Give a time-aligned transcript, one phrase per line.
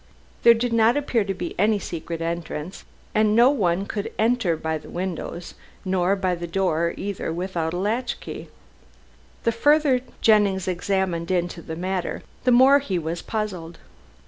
[0.41, 4.79] There did not appear to be any secret entrance, and no one could enter by
[4.79, 5.53] the windows;
[5.85, 8.47] nor by the door either without a latch key.
[9.43, 13.77] The further Jennings examined into the matter, the more he was puzzled.